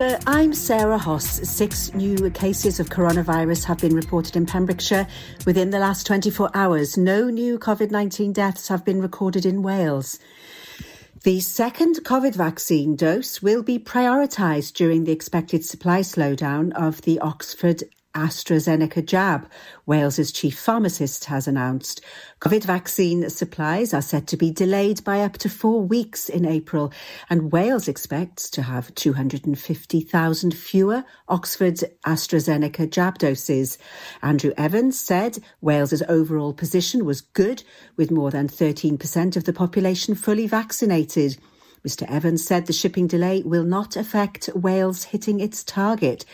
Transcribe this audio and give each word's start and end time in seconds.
I'm 0.00 0.54
Sarah 0.54 0.96
Hoss. 0.96 1.26
Six 1.26 1.92
new 1.92 2.30
cases 2.30 2.78
of 2.78 2.88
coronavirus 2.88 3.64
have 3.64 3.78
been 3.78 3.96
reported 3.96 4.36
in 4.36 4.46
Pembrokeshire 4.46 5.08
within 5.44 5.70
the 5.70 5.80
last 5.80 6.06
24 6.06 6.52
hours. 6.54 6.96
No 6.96 7.30
new 7.30 7.58
COVID 7.58 7.90
19 7.90 8.32
deaths 8.32 8.68
have 8.68 8.84
been 8.84 9.02
recorded 9.02 9.44
in 9.44 9.60
Wales. 9.60 10.20
The 11.24 11.40
second 11.40 11.96
COVID 12.04 12.36
vaccine 12.36 12.94
dose 12.94 13.42
will 13.42 13.64
be 13.64 13.80
prioritised 13.80 14.74
during 14.74 15.02
the 15.02 15.10
expected 15.10 15.64
supply 15.64 16.02
slowdown 16.02 16.72
of 16.74 17.02
the 17.02 17.18
Oxford 17.18 17.82
AstraZeneca 18.14 19.04
jab, 19.04 19.48
Wales's 19.86 20.32
chief 20.32 20.58
pharmacist 20.58 21.26
has 21.26 21.46
announced. 21.46 22.00
COVID 22.40 22.64
vaccine 22.64 23.28
supplies 23.28 23.92
are 23.92 24.02
set 24.02 24.26
to 24.28 24.36
be 24.36 24.50
delayed 24.50 25.04
by 25.04 25.20
up 25.20 25.38
to 25.38 25.48
four 25.48 25.82
weeks 25.82 26.28
in 26.28 26.46
April, 26.46 26.92
and 27.28 27.52
Wales 27.52 27.86
expects 27.86 28.48
to 28.50 28.62
have 28.62 28.94
250,000 28.94 30.54
fewer 30.54 31.04
Oxford 31.28 31.76
AstraZeneca 32.06 32.90
jab 32.90 33.18
doses. 33.18 33.78
Andrew 34.22 34.52
Evans 34.56 34.98
said 34.98 35.38
Wales's 35.60 36.02
overall 36.08 36.54
position 36.54 37.04
was 37.04 37.20
good, 37.20 37.62
with 37.96 38.10
more 38.10 38.30
than 38.30 38.48
13% 38.48 39.36
of 39.36 39.44
the 39.44 39.52
population 39.52 40.14
fully 40.14 40.46
vaccinated. 40.46 41.36
Mr 41.86 42.10
Evans 42.10 42.44
said 42.44 42.66
the 42.66 42.72
shipping 42.72 43.06
delay 43.06 43.42
will 43.42 43.64
not 43.64 43.96
affect 43.96 44.50
Wales 44.54 45.04
hitting 45.04 45.40
its 45.40 45.62
target. 45.62 46.24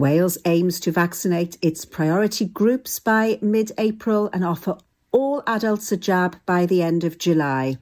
Wales 0.00 0.38
aims 0.46 0.80
to 0.80 0.90
vaccinate 0.90 1.58
its 1.60 1.84
priority 1.84 2.46
groups 2.46 2.98
by 2.98 3.38
mid 3.42 3.70
April 3.76 4.30
and 4.32 4.44
offer 4.44 4.78
all 5.12 5.42
adults 5.46 5.92
a 5.92 5.96
jab 5.96 6.36
by 6.46 6.64
the 6.64 6.82
end 6.82 7.04
of 7.04 7.18
July. 7.18 7.76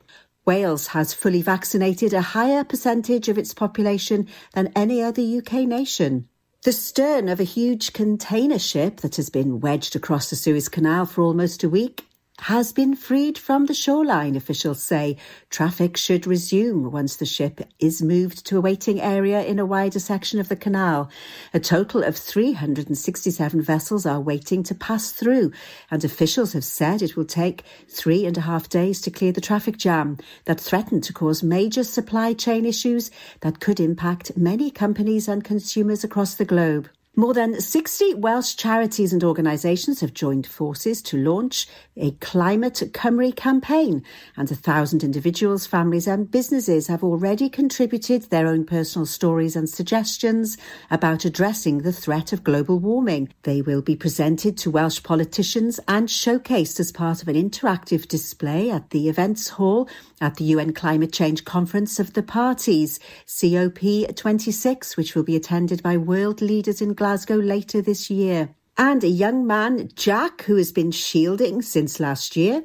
Wales 0.45 0.89
has 0.89 1.15
fully 1.15 1.43
vaccinated 1.43 2.13
a 2.13 2.21
higher 2.21 2.65
percentage 2.65 3.29
of 3.29 3.39
its 3.39 3.55
population 3.55 4.27
than 4.53 4.73
any 4.75 5.01
other 5.01 5.23
UK 5.23 5.67
nation. 5.69 6.29
The 6.65 6.73
stern 6.73 7.29
of 7.29 7.39
a 7.39 7.45
huge 7.45 7.93
container 7.93 8.59
ship 8.59 9.01
that 9.03 9.15
has 9.15 9.31
been 9.31 9.61
wedged 9.61 9.95
across 9.95 10.29
the 10.29 10.35
Suez 10.35 10.69
Canal 10.69 11.07
for 11.07 11.23
almost 11.23 11.63
a 11.63 11.69
week 11.69 12.08
has 12.43 12.73
been 12.73 12.95
freed 12.95 13.37
from 13.37 13.67
the 13.67 13.75
shoreline, 13.75 14.37
officials 14.37 14.83
say. 14.83 15.17
Traffic 15.51 15.97
should 15.97 16.27
resume 16.27 16.91
once 16.91 17.17
the 17.17 17.27
ship 17.27 17.61
is 17.81 18.01
moved 18.01 18.47
to 18.47 18.57
a 18.57 18.61
waiting 18.61 19.01
area 19.01 19.43
in 19.43 19.59
a 19.59 19.67
wider 19.67 19.99
section 19.99 20.39
of 20.39 20.49
the 20.49 20.57
canal. 20.57 21.11
A 21.53 21.59
total 21.59 22.05
of 22.05 22.17
367 22.17 23.61
vessels 23.61 24.07
are 24.07 24.21
waiting 24.21 24.63
to 24.63 24.75
pass 24.75 25.11
through, 25.11 25.53
and 25.91 26.05
officials 26.05 26.53
have 26.53 26.65
said 26.65 27.03
it 27.03 27.17
will 27.17 27.25
take 27.25 27.65
three 27.89 28.25
and 28.25 28.39
a 28.39 28.43
half 28.43 28.69
days 28.69 29.01
to 29.03 29.11
clear 29.11 29.33
the 29.33 29.41
traffic 29.41 29.77
jam 29.77 30.17
that 30.45 30.61
threatened 30.61 31.03
to 31.05 31.13
cause 31.13 31.43
major 31.43 31.83
supply 31.83 32.33
chain 32.33 32.65
issues 32.65 33.11
that 33.41 33.61
could 33.61 33.81
impact 33.81 34.37
many 34.37 34.71
companies 34.71 35.29
and 35.29 35.45
consumers 35.45 36.05
across 36.05 36.35
the 36.35 36.45
globe. 36.45 36.89
More 37.19 37.35
than 37.35 37.61
60 37.61 38.15
Welsh 38.15 38.55
charities 38.55 39.13
and 39.13 39.25
organisations 39.25 40.03
have 40.03 40.15
joined 40.15 40.47
forces 40.47 41.03
to 41.03 41.17
launch 41.17 41.67
a 41.97 42.13
Climate 42.21 42.75
Cymru 42.93 43.35
campaign, 43.35 44.05
and 44.37 44.49
a 44.53 44.55
thousand 44.55 45.03
individuals, 45.03 45.67
families, 45.67 46.07
and 46.07 46.31
businesses 46.31 46.87
have 46.87 47.03
already 47.03 47.49
contributed 47.49 48.31
their 48.31 48.47
own 48.47 48.65
personal 48.65 49.05
stories 49.05 49.57
and 49.57 49.69
suggestions 49.69 50.57
about 50.93 51.25
addressing 51.25 51.79
the 51.79 51.93
threat 51.93 52.33
of 52.33 52.45
global 52.45 52.79
warming. 52.79 53.31
They 53.43 53.63
will 53.63 53.83
be 53.83 53.97
presented 53.97 54.57
to 54.59 54.71
Welsh 54.71 55.03
politicians 55.03 55.81
and 55.89 56.07
showcased 56.07 56.79
as 56.79 56.93
part 56.93 57.21
of 57.21 57.27
an 57.27 57.35
interactive 57.35 58.07
display 58.07 58.71
at 58.71 58.91
the 58.91 59.09
events 59.09 59.49
hall 59.49 59.89
at 60.21 60.37
the 60.37 60.45
UN 60.45 60.73
Climate 60.73 61.13
Change 61.13 61.45
Conference 61.45 61.99
of 61.99 62.13
the 62.13 62.23
Parties, 62.23 63.01
COP26, 63.27 64.97
which 64.97 65.17
will 65.17 65.25
be 65.25 65.35
attended 65.35 65.83
by 65.83 65.97
world 65.97 66.41
leaders 66.41 66.81
in 66.81 66.95
Glasgow 66.95 67.08
later 67.17 67.83
this 67.83 68.11
year. 68.11 68.55
And 68.77 69.03
a 69.03 69.09
young 69.09 69.47
man, 69.47 69.89
Jack, 69.95 70.43
who 70.43 70.57
has 70.57 70.73
been 70.73 70.91
shielding 70.91 71.63
since 71.63 71.99
last 71.99 72.37
year, 72.37 72.65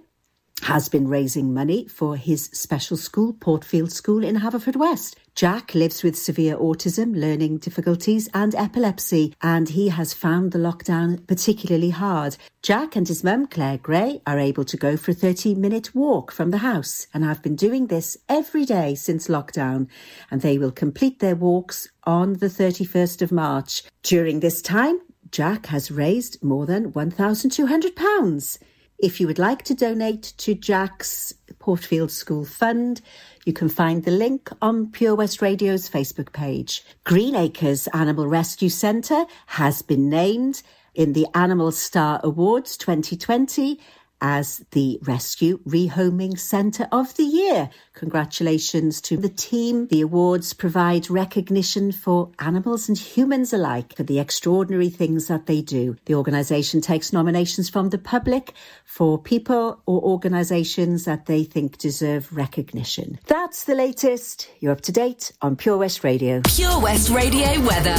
has 0.63 0.89
been 0.89 1.07
raising 1.07 1.53
money 1.53 1.87
for 1.87 2.15
his 2.15 2.45
special 2.53 2.97
school, 2.97 3.33
Portfield 3.33 3.91
School 3.91 4.23
in 4.23 4.37
Haverfordwest. 4.37 5.15
Jack 5.35 5.73
lives 5.73 6.03
with 6.03 6.15
severe 6.15 6.55
autism, 6.57 7.19
learning 7.19 7.57
difficulties, 7.57 8.29
and 8.35 8.53
epilepsy, 8.53 9.33
and 9.41 9.69
he 9.69 9.89
has 9.89 10.13
found 10.13 10.51
the 10.51 10.59
lockdown 10.59 11.25
particularly 11.25 11.89
hard. 11.89 12.37
Jack 12.61 12.95
and 12.95 13.07
his 13.07 13.23
mum, 13.23 13.47
Claire 13.47 13.79
Gray, 13.79 14.21
are 14.27 14.37
able 14.37 14.63
to 14.63 14.77
go 14.77 14.95
for 14.95 15.09
a 15.09 15.15
30 15.15 15.55
minute 15.55 15.95
walk 15.95 16.31
from 16.31 16.51
the 16.51 16.59
house 16.59 17.07
and 17.15 17.23
have 17.23 17.41
been 17.41 17.55
doing 17.55 17.87
this 17.87 18.15
every 18.29 18.63
day 18.63 18.93
since 18.93 19.27
lockdown, 19.27 19.87
and 20.29 20.41
they 20.41 20.59
will 20.59 20.71
complete 20.71 21.19
their 21.19 21.35
walks 21.35 21.89
on 22.03 22.33
the 22.33 22.45
31st 22.47 23.23
of 23.23 23.31
March. 23.31 23.83
During 24.03 24.39
this 24.39 24.61
time, 24.61 24.99
Jack 25.31 25.65
has 25.65 25.89
raised 25.89 26.43
more 26.43 26.67
than 26.67 26.91
£1,200. 26.91 28.57
If 28.99 29.19
you 29.19 29.27
would 29.27 29.39
like 29.39 29.63
to 29.63 29.73
donate 29.73 30.33
to 30.37 30.53
Jack's 30.53 31.33
Portfield 31.59 32.11
School 32.11 32.45
Fund, 32.45 33.01
you 33.45 33.53
can 33.53 33.69
find 33.69 34.03
the 34.03 34.11
link 34.11 34.49
on 34.61 34.91
Pure 34.91 35.15
West 35.15 35.41
Radio's 35.41 35.89
Facebook 35.89 36.31
page. 36.31 36.83
Green 37.03 37.35
Acres 37.35 37.87
Animal 37.87 38.27
Rescue 38.27 38.69
Centre 38.69 39.25
has 39.47 39.81
been 39.81 40.09
named 40.09 40.63
in 40.95 41.13
the 41.13 41.27
Animal 41.33 41.71
Star 41.71 42.19
Awards 42.23 42.77
2020 42.77 43.79
as 44.21 44.63
the 44.71 44.97
Rescue 45.01 45.59
Rehoming 45.67 46.39
Centre 46.39 46.87
of 46.91 47.15
the 47.17 47.23
Year. 47.23 47.69
Congratulations 48.07 49.01
to 49.01 49.17
the 49.17 49.29
team. 49.29 49.87
The 49.87 50.01
awards 50.01 50.53
provide 50.53 51.09
recognition 51.09 51.91
for 51.91 52.31
animals 52.39 52.87
and 52.87 52.97
humans 52.97 53.53
alike 53.53 53.95
for 53.95 54.03
the 54.03 54.19
extraordinary 54.19 54.89
things 54.89 55.27
that 55.27 55.45
they 55.45 55.61
do. 55.61 55.97
The 56.05 56.15
organisation 56.15 56.81
takes 56.81 57.11
nominations 57.11 57.69
from 57.69 57.89
the 57.89 57.97
public 57.97 58.53
for 58.85 59.17
people 59.17 59.81
or 59.85 60.01
organisations 60.01 61.05
that 61.05 61.25
they 61.25 61.43
think 61.43 61.77
deserve 61.77 62.31
recognition. 62.35 63.19
That's 63.27 63.65
the 63.65 63.75
latest. 63.75 64.49
You're 64.59 64.73
up 64.73 64.81
to 64.81 64.91
date 64.91 65.31
on 65.41 65.55
Pure 65.55 65.77
West 65.77 66.03
Radio. 66.03 66.41
Pure 66.45 66.79
West 66.81 67.09
Radio 67.09 67.59
weather. 67.61 67.95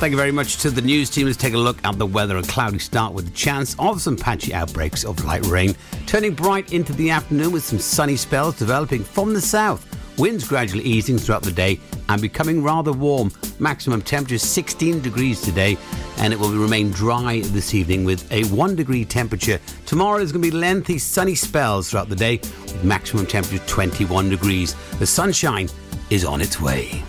Thank 0.00 0.12
you 0.12 0.16
very 0.16 0.32
much 0.32 0.56
to 0.58 0.70
the 0.70 0.82
news 0.82 1.10
team. 1.10 1.26
Let's 1.26 1.36
take 1.36 1.54
a 1.54 1.58
look 1.58 1.78
at 1.84 1.98
the 1.98 2.06
weather. 2.06 2.36
A 2.36 2.42
cloudy 2.42 2.78
start 2.78 3.12
with 3.12 3.28
a 3.28 3.32
chance 3.32 3.76
of 3.78 4.00
some 4.00 4.16
patchy 4.16 4.54
outbreaks 4.54 5.04
of 5.04 5.24
light 5.24 5.44
rain 5.46 5.60
rain, 5.60 5.76
turning 6.06 6.34
bright 6.34 6.72
into 6.72 6.92
the 6.92 7.10
afternoon 7.10 7.52
with 7.52 7.64
some 7.64 7.78
sunny 7.78 8.16
spells 8.16 8.56
developing 8.56 9.04
from 9.04 9.34
the 9.34 9.39
south. 9.40 9.86
Winds 10.18 10.46
gradually 10.46 10.84
easing 10.84 11.16
throughout 11.16 11.42
the 11.42 11.52
day 11.52 11.80
and 12.08 12.20
becoming 12.20 12.62
rather 12.62 12.92
warm. 12.92 13.30
Maximum 13.58 14.02
temperature 14.02 14.38
16 14.38 15.00
degrees 15.00 15.40
today, 15.40 15.78
and 16.18 16.32
it 16.32 16.38
will 16.38 16.50
remain 16.50 16.90
dry 16.90 17.40
this 17.46 17.74
evening 17.74 18.04
with 18.04 18.30
a 18.32 18.44
1 18.44 18.76
degree 18.76 19.04
temperature. 19.04 19.58
Tomorrow 19.86 20.18
is 20.18 20.32
going 20.32 20.42
to 20.42 20.50
be 20.50 20.56
lengthy 20.56 20.98
sunny 20.98 21.34
spells 21.34 21.90
throughout 21.90 22.08
the 22.08 22.16
day 22.16 22.38
with 22.38 22.84
maximum 22.84 23.26
temperature 23.26 23.64
21 23.66 24.28
degrees. 24.28 24.74
The 24.98 25.06
sunshine 25.06 25.68
is 26.10 26.24
on 26.24 26.40
its 26.40 26.60
way. 26.60 27.02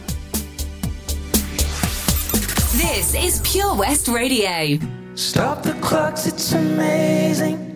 This 2.77 3.13
is 3.15 3.41
Pure 3.43 3.75
West 3.75 4.07
Radio. 4.07 4.79
Stop 5.15 5.63
the 5.63 5.73
clocks, 5.81 6.27
it's 6.27 6.53
amazing. 6.53 7.67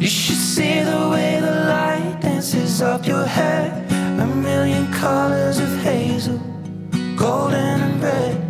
You 0.00 0.06
should 0.06 0.36
see 0.36 0.80
the 0.80 1.07
way 1.07 1.07
the 1.07 1.07
light 1.07 1.07
up 2.80 3.06
your 3.06 3.24
hair. 3.24 3.86
A 4.20 4.26
million 4.26 4.92
colors 4.92 5.58
of 5.58 5.68
hazel, 5.78 6.38
golden 7.16 7.80
and 7.80 8.02
red. 8.02 8.47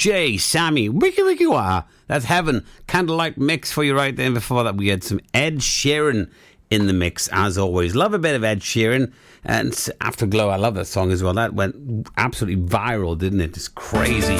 DJ 0.00 0.40
Sammy, 0.40 0.88
wiki 0.88 1.22
wiki 1.22 1.46
wah. 1.46 1.82
That's 2.06 2.24
heaven. 2.24 2.64
Candlelight 2.86 3.36
mix 3.36 3.70
for 3.70 3.84
you 3.84 3.94
right 3.94 4.16
there. 4.16 4.30
Before 4.30 4.64
that, 4.64 4.74
we 4.74 4.88
had 4.88 5.04
some 5.04 5.20
Ed 5.34 5.58
Sheeran 5.58 6.30
in 6.70 6.86
the 6.86 6.94
mix, 6.94 7.28
as 7.28 7.58
always. 7.58 7.94
Love 7.94 8.14
a 8.14 8.18
bit 8.18 8.34
of 8.34 8.42
Ed 8.42 8.60
Sheeran. 8.60 9.12
And 9.44 9.74
Afterglow, 10.00 10.48
I 10.48 10.56
love 10.56 10.74
that 10.76 10.86
song 10.86 11.12
as 11.12 11.22
well. 11.22 11.34
That 11.34 11.52
went 11.52 12.08
absolutely 12.16 12.66
viral, 12.66 13.18
didn't 13.18 13.42
it? 13.42 13.54
It's 13.54 13.68
crazy. 13.68 14.38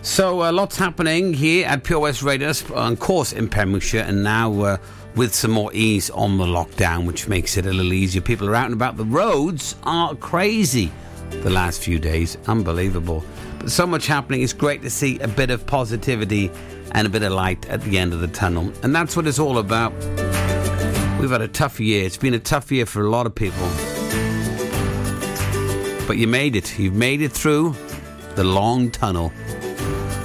So, 0.00 0.42
uh, 0.42 0.50
lots 0.50 0.78
happening 0.78 1.34
here 1.34 1.66
at 1.66 1.84
Pure 1.84 2.00
West 2.00 2.22
Radio, 2.22 2.50
on 2.74 2.96
course 2.96 3.34
in 3.34 3.50
Pembrokeshire, 3.50 4.04
and 4.04 4.24
now 4.24 4.60
uh, 4.62 4.76
with 5.14 5.34
some 5.34 5.50
more 5.50 5.70
ease 5.74 6.08
on 6.08 6.38
the 6.38 6.46
lockdown, 6.46 7.06
which 7.06 7.28
makes 7.28 7.58
it 7.58 7.66
a 7.66 7.70
little 7.70 7.92
easier. 7.92 8.22
People 8.22 8.48
are 8.48 8.54
out 8.54 8.64
and 8.64 8.72
about. 8.72 8.96
The 8.96 9.04
roads 9.04 9.76
are 9.82 10.14
crazy 10.14 10.90
the 11.30 11.50
last 11.50 11.82
few 11.82 11.98
days. 11.98 12.36
Unbelievable. 12.46 13.24
But 13.58 13.70
so 13.70 13.86
much 13.86 14.06
happening. 14.06 14.42
It's 14.42 14.52
great 14.52 14.82
to 14.82 14.90
see 14.90 15.18
a 15.20 15.28
bit 15.28 15.50
of 15.50 15.66
positivity 15.66 16.50
and 16.92 17.06
a 17.06 17.10
bit 17.10 17.22
of 17.22 17.32
light 17.32 17.68
at 17.68 17.82
the 17.82 17.98
end 17.98 18.12
of 18.12 18.20
the 18.20 18.28
tunnel. 18.28 18.72
And 18.82 18.94
that's 18.94 19.16
what 19.16 19.26
it's 19.26 19.38
all 19.38 19.58
about. 19.58 19.92
We've 21.20 21.30
had 21.30 21.42
a 21.42 21.48
tough 21.48 21.80
year. 21.80 22.04
It's 22.04 22.16
been 22.16 22.34
a 22.34 22.38
tough 22.38 22.70
year 22.70 22.86
for 22.86 23.02
a 23.02 23.10
lot 23.10 23.26
of 23.26 23.34
people. 23.34 23.68
But 26.06 26.16
you 26.16 26.26
made 26.26 26.56
it. 26.56 26.78
You've 26.78 26.94
made 26.94 27.20
it 27.20 27.32
through 27.32 27.74
the 28.34 28.44
long 28.44 28.90
tunnel. 28.90 29.32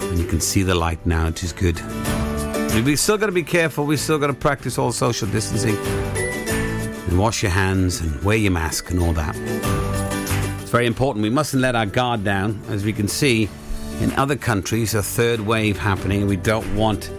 And 0.01 0.19
you 0.19 0.25
can 0.25 0.39
see 0.39 0.63
the 0.63 0.75
light 0.75 1.03
now, 1.05 1.25
which 1.25 1.43
is 1.43 1.51
good. 1.51 1.81
We've 2.85 2.99
still 2.99 3.17
got 3.17 3.25
to 3.27 3.31
be 3.31 3.43
careful. 3.43 3.85
We've 3.85 3.99
still 3.99 4.19
got 4.19 4.27
to 4.27 4.33
practice 4.33 4.77
all 4.77 4.91
social 4.91 5.27
distancing. 5.27 5.75
And 5.77 7.19
wash 7.19 7.43
your 7.43 7.51
hands 7.51 8.01
and 8.01 8.23
wear 8.23 8.37
your 8.37 8.51
mask 8.51 8.89
and 8.91 8.99
all 8.99 9.13
that. 9.13 9.82
Very 10.73 10.87
important. 10.87 11.21
We 11.21 11.29
mustn't 11.29 11.61
let 11.61 11.75
our 11.75 11.85
guard 11.85 12.23
down. 12.23 12.59
As 12.67 12.83
we 12.83 12.93
can 12.93 13.07
see 13.07 13.47
in 14.01 14.11
other 14.13 14.35
countries, 14.35 14.95
a 14.95 15.03
third 15.03 15.39
wave 15.39 15.77
happening. 15.77 16.25
We 16.25 16.35
don't 16.35 16.65
want 16.75 17.11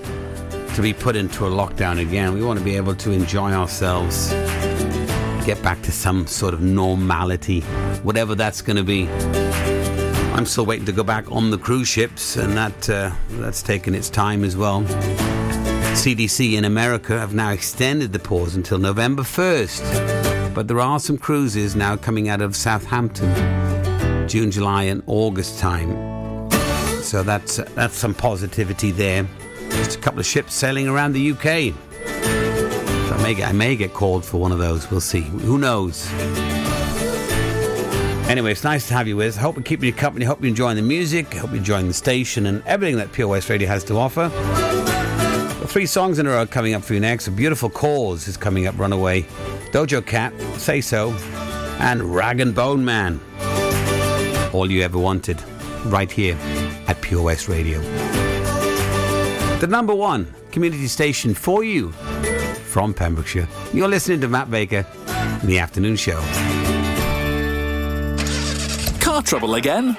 to 0.75 0.83
be 0.83 0.93
put 0.93 1.15
into 1.15 1.47
a 1.47 1.49
lockdown 1.49 2.01
again. 2.01 2.35
We 2.35 2.43
want 2.43 2.59
to 2.59 2.65
be 2.65 2.75
able 2.75 2.97
to 2.97 3.13
enjoy 3.13 3.53
ourselves, 3.53 4.31
get 5.47 5.63
back 5.63 5.81
to 5.83 5.93
some 5.93 6.27
sort 6.27 6.53
of 6.53 6.63
normality, 6.63 7.61
whatever 8.03 8.35
that's 8.35 8.61
going 8.61 8.77
to 8.77 8.83
be. 8.83 9.09
I'm 10.35 10.47
still 10.47 10.67
waiting 10.67 10.87
to 10.87 10.93
go 10.93 11.05
back 11.05 11.31
on 11.31 11.53
the 11.53 11.59
cruise 11.59 11.87
ships, 11.87 12.35
and 12.35 12.57
that 12.57 12.91
uh, 12.91 13.13
that's 13.39 13.63
taken 13.63 13.95
its 13.95 14.11
time 14.11 14.43
as 14.43 14.57
well. 14.57 14.83
CDC 15.95 16.55
in 16.55 16.65
America 16.65 17.17
have 17.21 17.35
now 17.35 17.53
extended 17.53 18.13
the 18.13 18.19
pause 18.19 18.57
until 18.57 18.79
November 18.79 19.23
1st, 19.23 20.34
but 20.55 20.69
there 20.69 20.81
are 20.81 21.01
some 21.01 21.19
cruises 21.19 21.75
now 21.75 21.97
coming 21.97 22.29
out 22.29 22.41
of 22.41 22.55
Southampton, 22.55 23.29
June, 24.29 24.51
July, 24.51 24.85
and 24.85 25.03
August 25.07 25.59
time. 25.59 25.91
So 27.03 27.23
that's 27.23 27.57
that's 27.75 27.97
some 27.97 28.15
positivity 28.15 28.93
there. 28.93 29.27
Just 29.71 29.99
a 29.99 30.01
couple 30.01 30.21
of 30.21 30.27
ships 30.27 30.55
sailing 30.55 30.89
around 30.89 31.13
the 31.13 31.33
UK. 31.33 31.75
So 32.15 33.15
I 33.15 33.21
may 33.23 33.35
get, 33.35 33.49
I 33.49 33.53
may 33.53 33.77
get 33.77 33.93
called 33.93 34.25
for 34.25 34.39
one 34.39 34.53
of 34.53 34.59
those. 34.59 34.91
We'll 34.91 35.01
see. 35.01 35.23
Who 35.23 35.59
knows? 35.59 36.09
Anyway, 38.27 38.53
it's 38.53 38.65
nice 38.65 38.89
to 38.89 38.95
have 38.95 39.07
you 39.07 39.17
with. 39.17 39.37
Hope 39.37 39.57
we're 39.57 39.63
keeping 39.63 39.87
you 39.87 39.93
company. 39.93 40.25
Hope 40.25 40.41
you're 40.41 40.49
enjoying 40.49 40.77
the 40.77 40.83
music. 40.83 41.35
Hope 41.35 41.51
you're 41.51 41.59
enjoying 41.59 41.89
the 41.89 41.95
station 41.95 42.47
and 42.47 42.63
everything 42.65 42.97
that 42.97 43.13
Pure 43.13 43.29
West 43.29 43.51
Radio 43.51 43.69
has 43.69 43.85
to 43.85 43.99
offer. 43.99 44.31
Well, 44.31 45.67
three 45.67 45.87
songs 45.87 46.19
in 46.19 46.27
a 46.27 46.31
row 46.31 46.47
coming 46.47 46.75
up 46.75 46.83
for 46.83 46.95
you 46.95 47.01
next. 47.01 47.27
A 47.27 47.31
Beautiful 47.31 47.69
Cause 47.69 48.27
is 48.29 48.37
coming 48.37 48.67
up, 48.67 48.79
Runaway. 48.79 49.27
Doja 49.75 50.07
Cat, 50.07 50.33
Say 50.57 50.81
So, 50.81 51.11
and 51.81 52.15
Rag 52.15 52.39
and 52.39 52.55
Bone 52.55 52.85
Man. 52.85 53.21
All 54.53 54.71
you 54.71 54.83
ever 54.83 55.01
wanted, 55.01 55.43
right 55.87 56.09
here 56.09 56.39
at 56.87 57.01
Pure 57.01 57.23
West 57.23 57.49
Radio. 57.49 57.81
The 59.59 59.67
number 59.67 59.93
one 59.93 60.33
community 60.53 60.87
station 60.87 61.35
for 61.35 61.65
you 61.65 61.91
from 61.91 62.95
Pembrokeshire. 62.95 63.49
You're 63.73 63.89
listening 63.89 64.21
to 64.21 64.29
Matt 64.29 64.49
Baker 64.49 64.87
in 65.43 65.49
the 65.49 65.59
afternoon 65.59 65.97
show. 65.97 66.21
Car 69.01 69.23
trouble 69.23 69.57
again? 69.57 69.99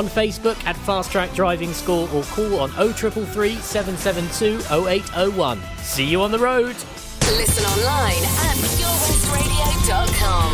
Facebook 0.07 0.63
at 0.65 0.75
Fast 0.77 1.11
Track 1.11 1.33
Driving 1.33 1.73
School 1.73 2.09
or 2.15 2.23
call 2.23 2.59
on 2.59 2.69
0333 2.71 3.55
772 3.55 4.59
0801. 4.73 5.59
See 5.77 6.05
you 6.05 6.21
on 6.21 6.31
the 6.31 6.39
road. 6.39 6.75
Listen 7.21 7.65
online 7.65 8.23
at 8.23 8.57
purewestradio.com. 8.57 10.51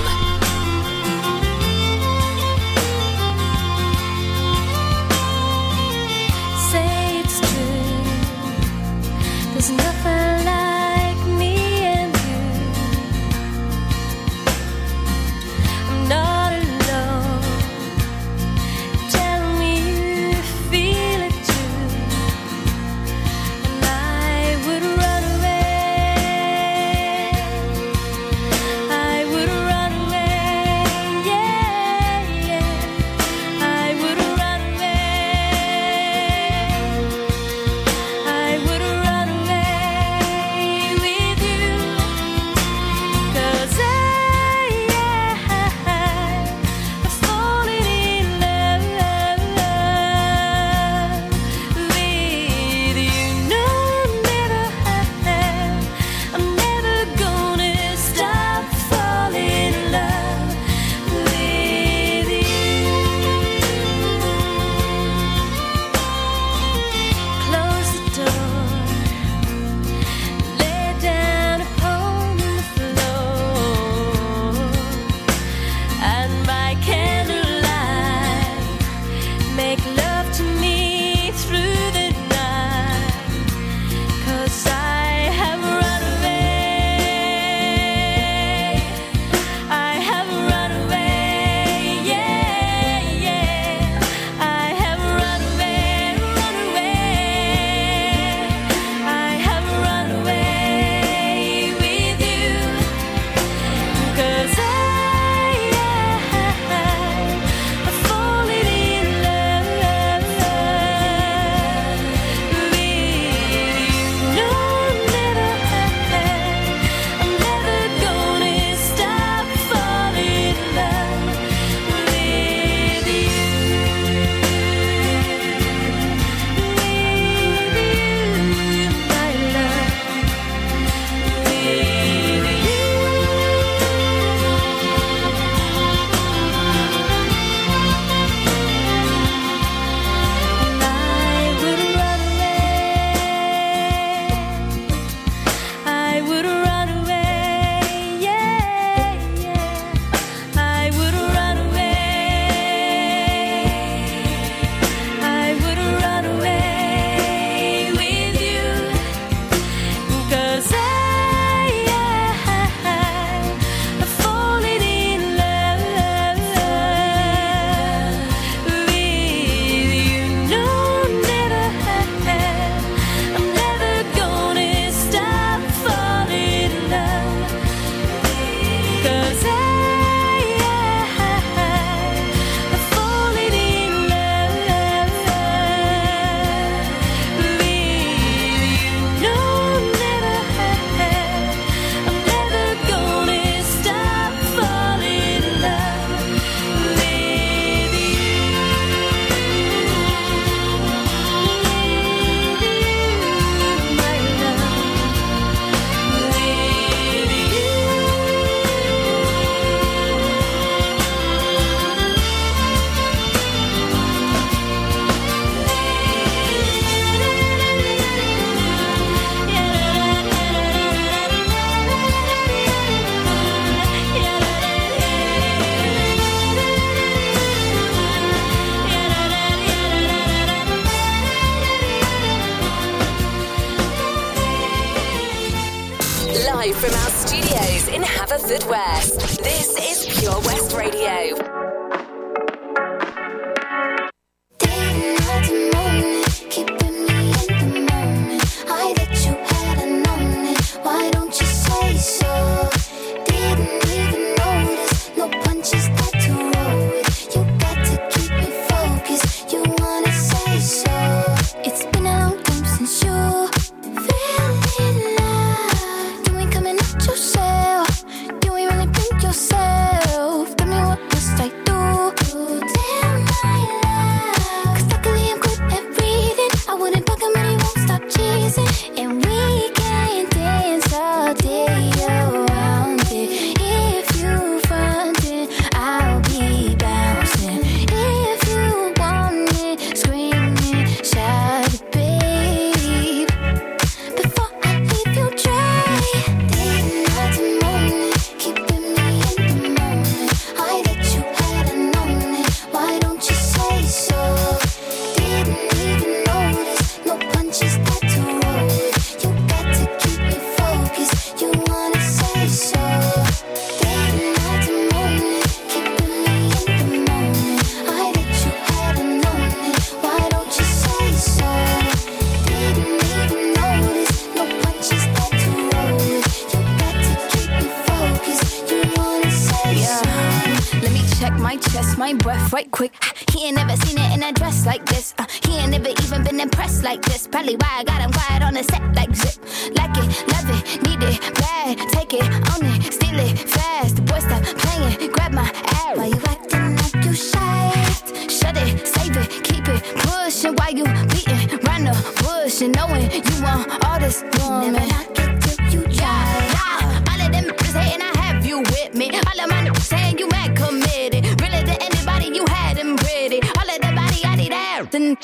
Say 6.72 7.20
it's 7.20 7.40
true. 7.40 7.94
There's 9.54 9.72
nothing 9.72 10.37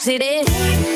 City. 0.04 0.93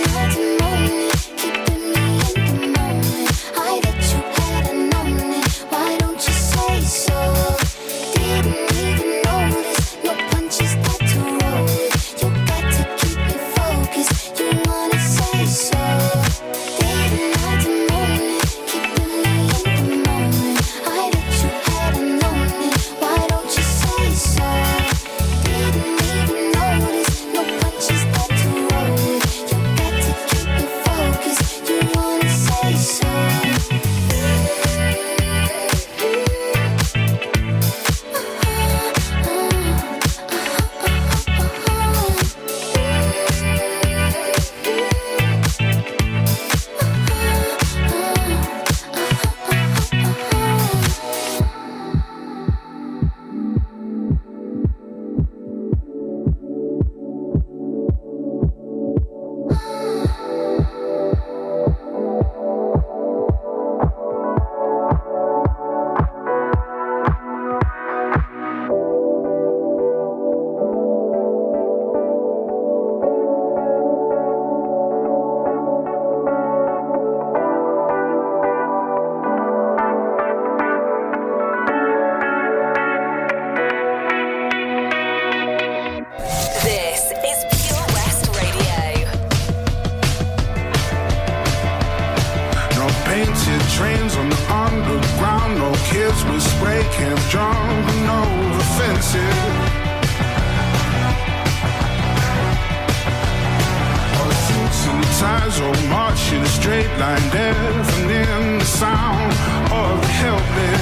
eyes 105.48 105.62
all 105.62 105.90
march 105.90 106.32
in 106.34 106.42
a 106.42 106.46
straight 106.48 106.90
line, 107.00 107.30
deafening 107.30 108.60
the 108.60 108.66
sound 108.66 109.32
of 109.72 110.02
the 110.02 110.08
helpless. 110.08 110.82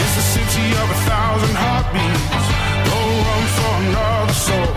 It's 0.00 0.16
a 0.16 0.26
city 0.34 0.66
of 0.82 0.86
a 0.90 0.98
thousand 1.10 1.56
heartbeats, 1.64 2.46
no 2.90 2.98
room 3.26 3.46
for 3.56 3.74
another 3.82 4.36
soul. 4.48 4.72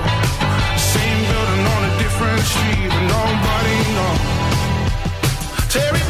Same 0.93 1.21
building 1.29 1.63
on 1.75 1.81
a 1.89 1.93
different 2.01 2.41
street, 2.51 2.89
but 2.93 3.05
nobody 3.15 3.77
knows. 3.95 4.23
Terry 5.73 6.04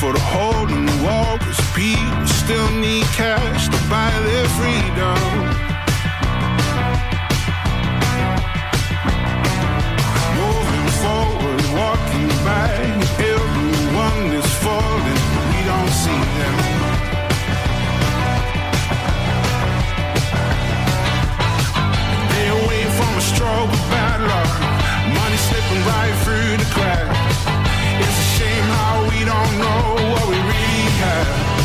for 0.00 0.12
the 0.12 0.20
holding 0.20 0.86
the 0.86 0.98
world. 1.02 1.40
Cause 1.40 1.60
people 1.74 2.26
still 2.26 2.70
need 2.70 3.04
cash 3.18 3.66
to 3.66 3.78
buy 3.90 4.12
their 4.28 4.48
freedom. 4.58 5.18
Moving 10.38 10.88
forward, 11.02 11.62
walking 11.74 12.30
by, 12.46 12.70
everyone 13.34 14.20
is 14.38 14.50
falling. 14.62 15.20
We 15.50 15.60
don't 15.70 15.92
see 16.02 16.22
them. 16.38 16.58
They 22.30 22.46
away 22.58 22.84
from 22.96 23.12
a 23.18 23.24
struggle 23.32 23.80
bad 23.90 24.20
luck. 24.30 24.54
Money 25.18 25.38
slipping 25.48 25.82
right 25.90 26.14
through 26.22 26.54
the 26.62 26.68
cracks. 26.76 27.38
It's 27.98 28.18
a 28.24 28.28
shame 28.38 28.67
we 29.18 29.24
don't 29.24 29.58
know 29.58 29.96
what 30.12 30.28
we 30.28 30.36
really 30.36 30.90
have. 31.00 31.57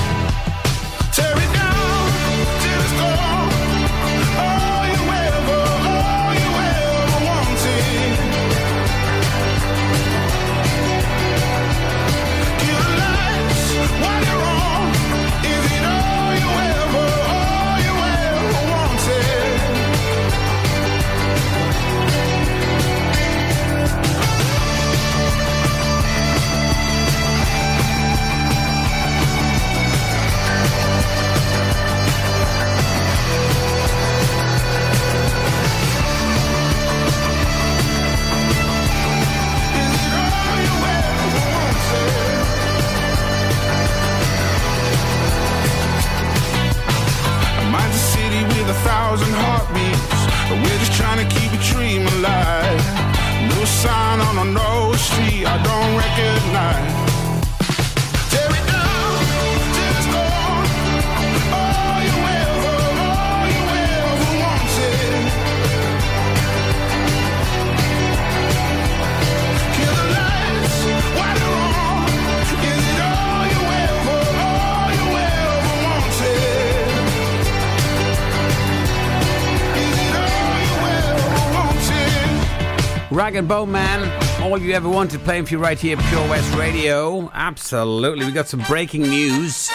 Rag 83.33 83.39
and 83.39 83.47
Bone 83.47 83.71
Man, 83.71 84.43
all 84.43 84.59
you 84.59 84.73
ever 84.73 84.87
wanted 84.87 85.19
playing 85.21 85.45
for 85.45 85.53
you 85.53 85.57
right 85.57 85.79
here 85.79 85.97
Pure 85.97 86.29
West 86.29 86.53
Radio. 86.53 87.31
Absolutely. 87.33 88.27
We 88.27 88.31
got 88.31 88.47
some 88.47 88.59
breaking 88.67 89.01
news. 89.01 89.71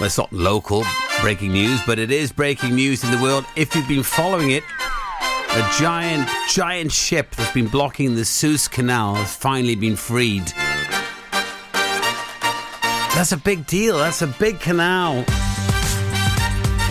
Well, 0.00 0.06
it's 0.06 0.18
not 0.18 0.32
local 0.32 0.84
breaking 1.20 1.52
news, 1.52 1.80
but 1.86 2.00
it 2.00 2.10
is 2.10 2.32
breaking 2.32 2.74
news 2.74 3.04
in 3.04 3.12
the 3.12 3.22
world. 3.22 3.44
If 3.54 3.76
you've 3.76 3.86
been 3.86 4.02
following 4.02 4.50
it, 4.50 4.64
a 5.52 5.70
giant, 5.78 6.28
giant 6.48 6.90
ship 6.90 7.36
that's 7.36 7.52
been 7.52 7.68
blocking 7.68 8.16
the 8.16 8.24
Suez 8.24 8.66
Canal 8.66 9.14
has 9.14 9.32
finally 9.32 9.76
been 9.76 9.94
freed. 9.94 10.52
That's 13.14 13.30
a 13.30 13.36
big 13.36 13.64
deal. 13.68 13.98
That's 13.98 14.22
a 14.22 14.26
big 14.26 14.58
canal. 14.58 15.24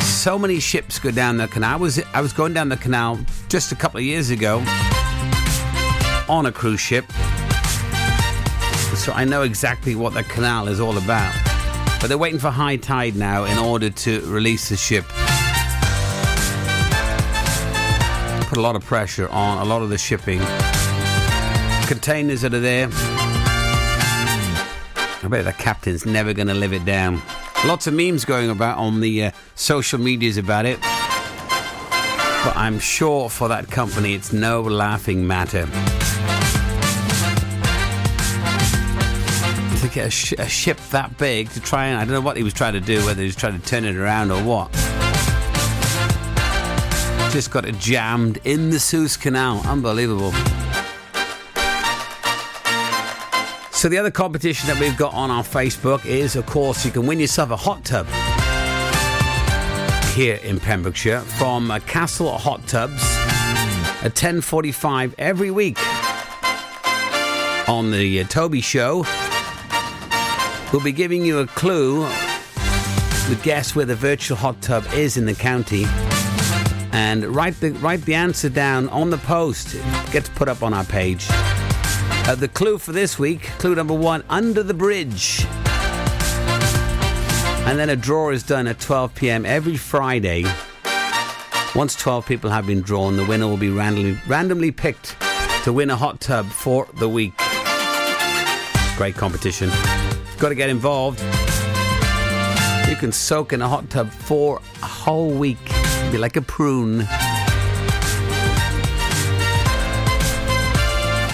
So 0.03 0.39
many 0.39 0.61
ships 0.61 0.99
go 0.99 1.11
down 1.11 1.35
the 1.35 1.49
canal. 1.49 1.73
I 1.73 1.75
was 1.75 2.01
I 2.13 2.21
was 2.21 2.31
going 2.31 2.53
down 2.53 2.69
the 2.69 2.77
canal 2.77 3.19
just 3.49 3.73
a 3.73 3.75
couple 3.75 3.97
of 3.97 4.05
years 4.05 4.29
ago 4.29 4.63
on 6.29 6.45
a 6.45 6.51
cruise 6.51 6.79
ship. 6.79 7.05
So 8.95 9.13
I 9.13 9.25
know 9.25 9.43
exactly 9.43 9.95
what 9.95 10.13
the 10.13 10.23
canal 10.23 10.67
is 10.67 10.79
all 10.79 10.97
about. 10.97 11.33
But 12.01 12.07
they're 12.07 12.17
waiting 12.17 12.39
for 12.39 12.49
high 12.49 12.77
tide 12.77 13.15
now 13.15 13.45
in 13.45 13.57
order 13.57 13.89
to 13.89 14.21
release 14.21 14.69
the 14.69 14.77
ship. 14.77 15.05
Put 18.47 18.57
a 18.57 18.61
lot 18.61 18.75
of 18.75 18.83
pressure 18.83 19.27
on 19.29 19.59
a 19.59 19.65
lot 19.65 19.81
of 19.81 19.89
the 19.89 19.97
shipping. 19.97 20.39
Containers 21.87 22.41
that 22.41 22.53
are 22.53 22.59
there. 22.59 22.89
I 25.23 25.27
bet 25.29 25.45
the 25.45 25.53
captain's 25.53 26.05
never 26.05 26.33
going 26.33 26.47
to 26.47 26.53
live 26.53 26.73
it 26.73 26.85
down. 26.85 27.21
Lots 27.65 27.87
of 27.87 27.93
memes 27.93 28.25
going 28.25 28.49
about 28.49 28.77
on 28.77 28.99
the 28.99 29.25
uh, 29.25 29.31
social 29.55 29.99
medias 29.99 30.37
about 30.37 30.65
it. 30.65 30.79
But 30.79 32.55
I'm 32.55 32.79
sure 32.79 33.29
for 33.29 33.47
that 33.47 33.69
company 33.69 34.13
it's 34.13 34.31
no 34.31 34.61
laughing 34.61 35.25
matter. 35.25 35.67
To 39.81 39.87
get 39.89 40.07
a, 40.07 40.09
sh- 40.09 40.33
a 40.37 40.47
ship 40.47 40.79
that 40.91 41.17
big 41.17 41.49
to 41.51 41.59
try 41.61 41.87
and 41.87 41.97
I 41.99 42.03
don't 42.03 42.13
know 42.13 42.21
what 42.21 42.35
he 42.35 42.43
was 42.43 42.53
trying 42.53 42.73
to 42.73 42.79
do, 42.79 43.05
whether 43.05 43.21
he 43.21 43.27
was 43.27 43.35
trying 43.35 43.59
to 43.59 43.65
turn 43.65 43.85
it 43.85 43.95
around 43.95 44.31
or 44.31 44.43
what. 44.43 44.71
Just 47.31 47.51
got 47.51 47.65
it 47.65 47.77
jammed 47.77 48.39
in 48.43 48.71
the 48.71 48.79
Suez 48.79 49.17
Canal. 49.17 49.61
Unbelievable. 49.67 50.31
So 53.71 53.87
the 53.89 53.97
other 53.99 54.09
competition 54.09 54.67
that 54.67 54.79
we've 54.79 54.97
got 54.97 55.13
on 55.13 55.29
our 55.29 55.43
Facebook 55.43 56.03
is, 56.07 56.35
of 56.35 56.47
course, 56.47 56.83
you 56.83 56.89
can 56.89 57.05
win 57.05 57.19
yourself 57.19 57.51
a 57.51 57.55
hot 57.55 57.85
tub 57.85 58.07
here 60.15 60.37
in 60.37 60.59
Pembrokeshire 60.59 61.19
from 61.19 61.69
Castle 61.81 62.35
Hot 62.39 62.65
Tubs 62.65 63.03
at 64.03 64.15
10:45 64.15 65.13
every 65.19 65.51
week 65.51 65.77
on 67.69 67.91
the 67.91 68.21
uh, 68.21 68.23
Toby 68.23 68.61
Show. 68.61 69.05
We'll 70.73 70.83
be 70.83 70.91
giving 70.91 71.23
you 71.23 71.39
a 71.39 71.47
clue 71.47 72.07
to 72.07 73.35
guess 73.41 73.73
where 73.73 73.85
the 73.85 73.95
virtual 73.95 74.35
hot 74.35 74.61
tub 74.61 74.85
is 74.93 75.15
in 75.15 75.25
the 75.25 75.33
county. 75.33 75.85
And 76.91 77.23
write 77.35 77.59
the 77.61 77.71
write 77.71 78.01
the 78.01 78.15
answer 78.15 78.49
down 78.49 78.89
on 78.89 79.09
the 79.09 79.17
post. 79.17 79.75
It 79.75 80.11
gets 80.11 80.27
put 80.29 80.49
up 80.49 80.63
on 80.63 80.73
our 80.73 80.83
page. 80.83 81.25
Uh, 81.29 82.35
the 82.35 82.49
clue 82.49 82.77
for 82.77 82.91
this 82.91 83.17
week, 83.17 83.43
clue 83.59 83.75
number 83.75 83.93
one, 83.93 84.23
under 84.29 84.61
the 84.61 84.73
bridge. 84.73 85.45
And 87.65 87.79
then 87.79 87.89
a 87.89 87.95
draw 87.95 88.31
is 88.31 88.43
done 88.43 88.67
at 88.67 88.79
12 88.79 89.15
p.m. 89.15 89.45
every 89.45 89.77
Friday. 89.77 90.43
Once 91.75 91.95
12 91.95 92.25
people 92.25 92.49
have 92.49 92.67
been 92.67 92.81
drawn, 92.81 93.15
the 93.15 93.25
winner 93.25 93.47
will 93.47 93.55
be 93.55 93.69
randomly, 93.69 94.19
randomly 94.27 94.71
picked 94.71 95.15
to 95.63 95.71
win 95.71 95.89
a 95.89 95.95
hot 95.95 96.19
tub 96.19 96.45
for 96.47 96.87
the 96.95 97.07
week. 97.07 97.33
Great 98.97 99.15
competition. 99.15 99.69
Got 100.39 100.49
to 100.49 100.55
get 100.55 100.69
involved. 100.69 101.19
You 102.87 102.95
can 102.95 103.11
soak 103.11 103.53
in 103.53 103.61
a 103.61 103.67
hot 103.67 103.89
tub 103.89 104.11
for 104.11 104.61
a 104.81 104.85
whole 104.85 105.31
week. 105.31 105.57
Be 106.11 106.17
like 106.17 106.35
a 106.35 106.41
prune. 106.41 107.07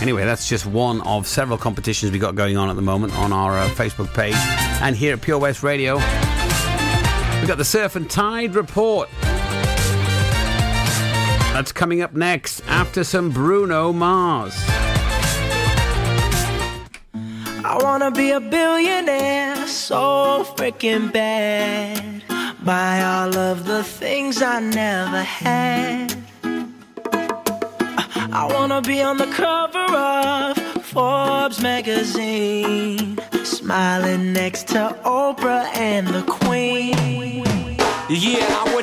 Anyway, 0.01 0.25
that's 0.25 0.49
just 0.49 0.65
one 0.65 0.99
of 1.01 1.27
several 1.27 1.57
competitions 1.57 2.11
we 2.11 2.19
got 2.19 2.35
going 2.35 2.57
on 2.57 2.69
at 2.69 2.75
the 2.75 2.81
moment 2.81 3.15
on 3.17 3.31
our 3.31 3.57
uh, 3.57 3.69
Facebook 3.69 4.13
page 4.13 4.35
and 4.81 4.95
here 4.95 5.13
at 5.13 5.21
Pure 5.21 5.39
West 5.39 5.63
Radio. 5.63 5.95
We've 5.95 7.47
got 7.47 7.57
the 7.57 7.65
Surf 7.65 7.95
and 7.95 8.09
Tide 8.09 8.55
report. 8.55 9.09
That's 11.53 11.71
coming 11.71 12.01
up 12.01 12.13
next 12.13 12.61
after 12.67 13.03
some 13.03 13.31
Bruno 13.31 13.93
Mars. 13.93 14.55
I 17.73 17.77
wanna 17.81 18.11
be 18.11 18.29
a 18.29 18.39
billionaire, 18.39 19.65
so 19.65 20.45
freaking 20.55 21.11
bad. 21.11 22.21
Buy 22.63 23.03
all 23.03 23.35
of 23.35 23.65
the 23.65 23.83
things 23.83 24.43
I 24.43 24.59
never 24.59 25.23
had. 25.23 26.13
I 28.31 28.47
wanna 28.53 28.79
be 28.83 29.01
on 29.01 29.17
the 29.17 29.25
cover 29.25 29.87
of 29.91 30.55
Forbes 30.85 31.63
magazine, 31.63 33.17
smiling 33.43 34.33
next 34.33 34.67
to 34.67 34.95
Oprah 35.03 35.65
and 35.75 36.07
the 36.07 36.21
Queen. 36.21 36.93
Yeah, 38.07 38.45
I 38.61 38.71
would 38.75 38.82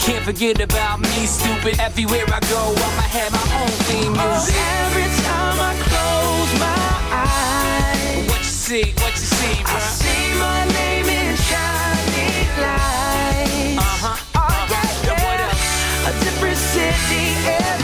can't 0.00 0.24
forget 0.24 0.60
about 0.60 1.00
me, 1.00 1.26
stupid. 1.26 1.78
Everywhere 1.80 2.24
I 2.28 2.40
go, 2.50 2.60
I'ma 2.76 3.06
have 3.16 3.32
my 3.32 3.46
own 3.60 3.72
theme 3.88 4.12
music. 4.12 4.54
Oh, 4.56 4.86
every 4.86 5.08
time 5.24 5.58
I 5.60 5.72
close 5.88 6.50
my 6.60 6.90
eyes, 7.28 8.28
What 8.30 8.38
you 8.38 8.44
see? 8.44 8.92
What 9.02 9.12
you 9.12 9.26
see, 9.38 9.62
bro? 9.64 9.74
I 9.74 9.80
see 9.80 10.24
my 10.38 10.60
name 10.78 11.06
in 11.08 11.36
shining 11.48 12.48
lights. 12.64 13.78
Uh-huh. 13.78 14.16
Oh, 14.34 14.38
uh-huh. 14.40 14.72
yeah, 14.72 15.06
Now 15.06 15.16
what 15.26 15.38
yeah. 15.38 15.48
else? 15.48 16.10
A 16.10 16.12
different 16.24 16.56
city 16.56 17.24
every 17.46 17.83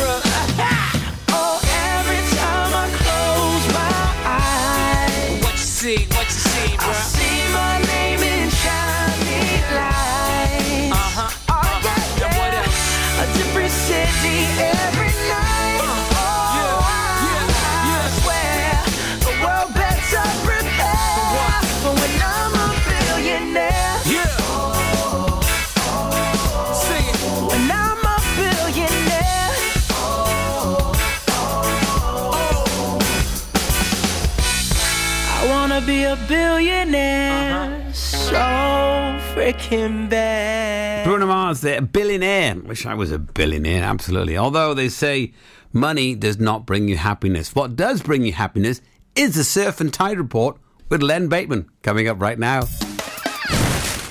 Freaking 39.71 40.09
bad. 40.09 41.05
Bruno 41.05 41.27
Mars, 41.27 41.61
there, 41.61 41.79
a 41.79 41.81
billionaire. 41.81 42.55
Wish 42.55 42.85
I 42.85 42.93
was 42.93 43.11
a 43.11 43.19
billionaire, 43.19 43.83
absolutely. 43.83 44.37
Although 44.37 44.73
they 44.73 44.89
say 44.89 45.33
money 45.73 46.15
does 46.15 46.39
not 46.39 46.65
bring 46.65 46.87
you 46.87 46.97
happiness. 46.97 47.55
What 47.55 47.75
does 47.75 48.01
bring 48.01 48.23
you 48.23 48.33
happiness 48.33 48.81
is 49.15 49.35
the 49.35 49.43
Surf 49.43 49.81
and 49.81 49.93
Tide 49.93 50.17
Report 50.17 50.57
with 50.89 51.01
Len 51.01 51.27
Bateman 51.27 51.69
coming 51.83 52.07
up 52.07 52.21
right 52.21 52.37
now. 52.39 52.63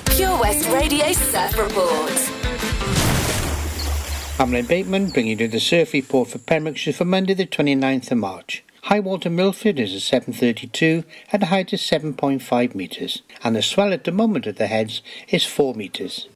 Pure 0.05 0.39
West 0.39 0.67
Radio 0.69 1.11
Surf 1.13 1.57
Report. 1.57 2.27
I'm 4.39 4.51
Len 4.51 4.65
Bateman, 4.65 5.09
bringing 5.09 5.39
you 5.39 5.47
the 5.47 5.59
surf 5.59 5.93
report 5.93 6.29
for 6.29 6.39
Pembrokeshire 6.39 6.93
for 6.93 7.05
Monday 7.05 7.35
the 7.35 7.45
29th 7.45 8.11
of 8.11 8.17
March. 8.17 8.63
High 8.85 8.99
water 8.99 9.29
Milford 9.29 9.79
is 9.79 9.93
at 9.93 10.23
7.32 10.23 11.05
and 11.31 11.41
the 11.41 11.45
height 11.47 11.71
is 11.71 11.81
7.5 11.81 12.73
metres, 12.73 13.21
and 13.43 13.55
the 13.55 13.61
swell 13.61 13.93
at 13.93 14.05
the 14.05 14.11
moment 14.11 14.47
at 14.47 14.57
the 14.57 14.67
heads 14.67 15.03
is 15.29 15.45
4 15.45 15.75
metres. 15.75 16.27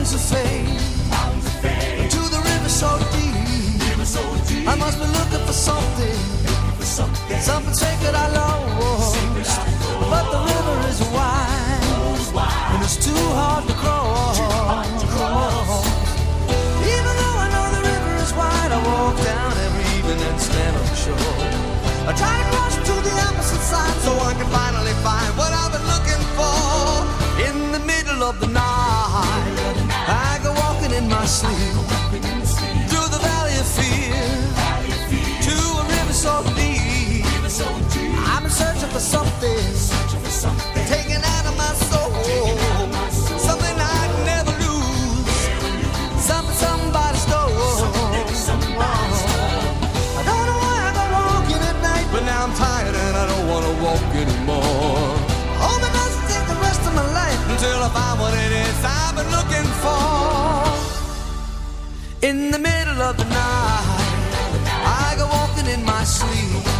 Mountains 0.00 0.14
of 0.14 0.38
fame 0.38 2.08
to 2.08 2.18
the 2.30 2.40
river 2.42 2.68
so 2.70 2.88
deep. 3.12 4.66
I 4.66 4.74
must 4.76 4.98
be 4.98 5.04
looking 5.04 5.46
for 5.46 5.52
something 5.52 6.29
walk 53.82 54.14
anymore. 54.14 55.16
Oh, 55.64 55.76
my 55.82 55.90
God, 55.96 56.10
take 56.28 56.46
the 56.52 56.60
rest 56.66 56.82
of 56.88 56.94
my 56.94 57.06
life 57.20 57.40
until 57.52 57.78
I 57.86 57.88
find 57.98 58.20
what 58.20 58.34
it 58.34 58.52
is 58.64 58.76
I've 58.84 59.14
been 59.16 59.30
looking 59.38 59.68
for. 59.84 60.00
In 62.28 62.50
the 62.50 62.58
middle 62.58 63.00
of 63.02 63.16
the 63.16 63.24
night, 63.24 64.00
I 64.84 65.14
go 65.16 65.26
walking 65.26 65.66
in 65.74 65.84
my 65.84 66.04
sleep 66.04 66.79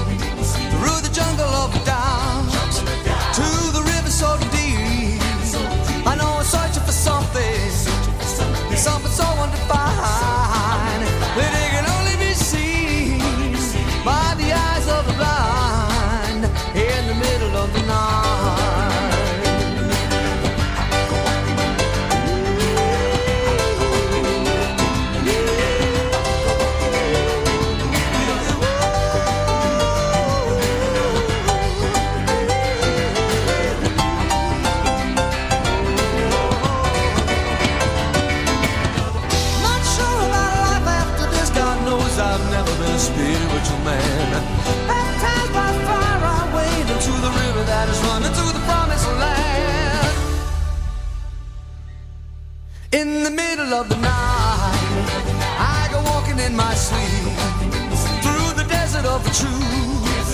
of 53.81 53.89
the 53.89 53.97
night, 53.97 54.77
I 55.59 55.89
go 55.91 56.03
walking 56.03 56.39
in 56.39 56.55
my 56.55 56.75
sleep 56.75 57.33
through 58.23 58.53
the 58.63 58.69
desert 58.69 59.07
of 59.07 59.25
the 59.25 59.31
truth 59.31 60.31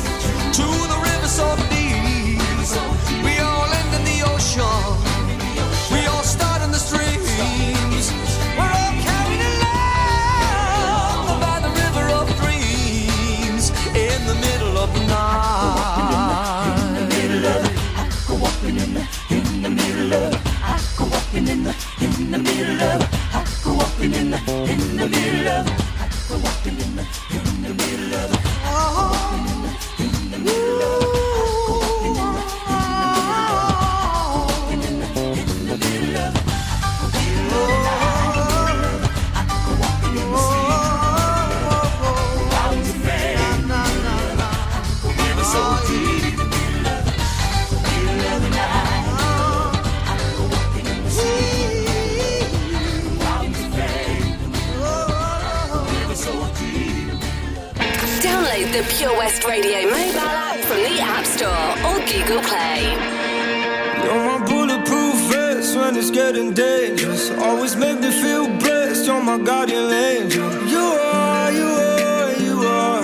to 0.59 0.67
the 0.91 0.99
river 1.01 1.29
so 1.29 1.55
deep. 1.71 1.87
In 25.47 25.86
Pure 58.97 59.19
West 59.19 59.45
Radio 59.45 59.83
mobile 59.83 60.21
app 60.21 60.59
from 60.61 60.79
the 60.79 60.99
App 61.01 61.27
Store 61.27 61.51
or 61.87 61.99
Google 62.09 62.41
Play. 62.41 62.81
You're 64.03 64.25
my 64.25 64.43
bulletproof 64.47 65.15
vest 65.31 65.77
when 65.77 65.97
it's 65.97 66.11
getting 66.11 66.55
dangerous. 66.55 67.31
Always 67.33 67.77
make 67.77 68.01
me 68.01 68.11
feel 68.11 68.47
blessed. 68.59 69.07
You're 69.07 69.23
my 69.23 69.37
guardian 69.37 69.93
angel. 69.93 70.51
You 70.67 70.79
are, 70.79 71.53
you 71.53 71.67
are, 71.67 72.33
you 72.41 72.57
are. 72.59 73.03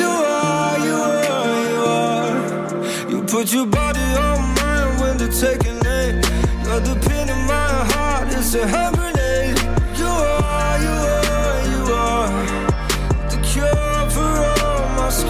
You 0.00 0.08
are, 0.08 0.78
you 0.78 0.94
are, 0.94 1.58
you 1.68 1.80
are. 1.84 3.10
You 3.10 3.22
put 3.24 3.52
your 3.52 3.66
body 3.66 4.00
on 4.00 4.54
mine 4.54 5.00
when 5.00 5.18
they're 5.18 5.28
taking 5.28 5.84
aim. 5.84 6.14
You're 6.64 6.80
the 6.80 6.98
pin 7.06 7.28
in 7.28 7.46
my 7.46 7.68
heart. 7.92 8.28
It's 8.32 8.54
a 8.54 8.66
hand 8.66 8.97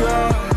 all 0.01 0.48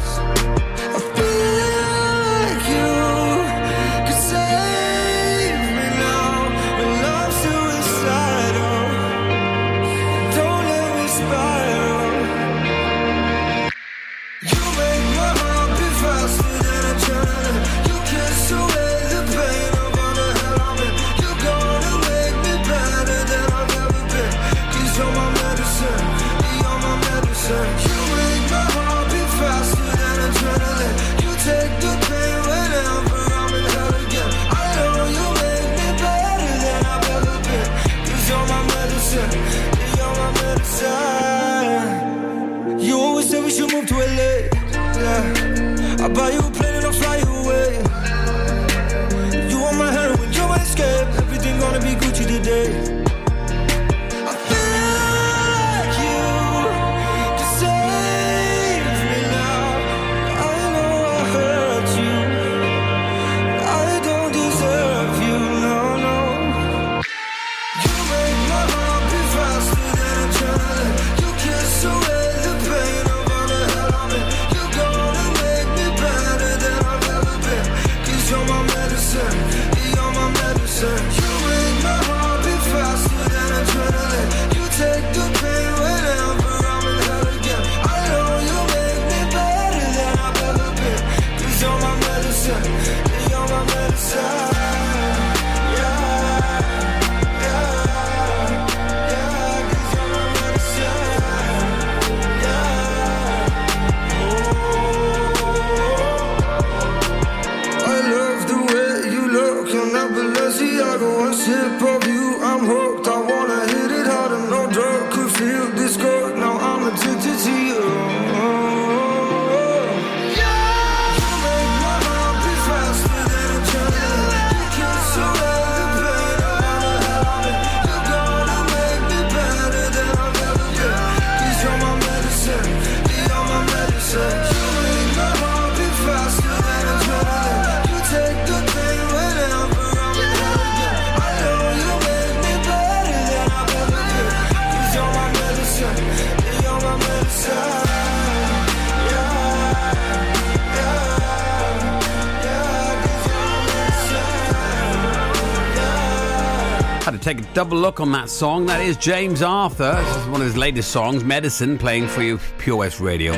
double 157.54 157.78
look 157.78 158.00
on 158.00 158.12
that 158.14 158.30
song. 158.30 158.66
That 158.68 158.82
is 158.82 158.96
James 158.98 159.42
Arthur. 159.42 159.94
This 159.94 160.16
is 160.18 160.26
one 160.28 160.42
of 160.42 160.48
his 160.48 160.56
latest 160.56 160.92
songs, 160.92 161.24
Medicine, 161.24 161.78
playing 161.78 162.08
for 162.08 162.24
you, 162.24 162.40
Pure 162.58 162.78
West 162.78 163.00
Radio. 163.00 163.34